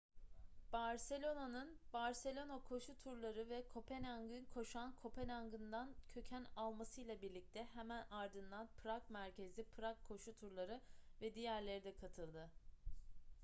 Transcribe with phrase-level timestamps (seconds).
[0.73, 9.63] barcelona'nın barcelona koşu turları ve kopenhag'ın koşan kopenhag'ından köken almasıyla birlikte hemen ardından prag merkezli
[9.63, 10.81] prag koşu turları
[11.21, 12.49] ve diğerleri de katıldı